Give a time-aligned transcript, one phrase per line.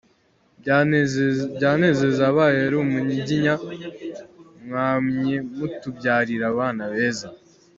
[1.55, 3.53] Byanezeza abaye ari umunyiginya,
[4.65, 7.27] mwamye mutubyarira abana beza.